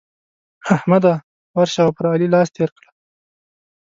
احمده! 0.75 1.13
ورشه 1.57 1.79
او 1.85 1.91
پر 1.97 2.05
علي 2.13 2.27
لاس 2.33 2.49
تېر 2.55 2.69
کړه. 2.77 2.89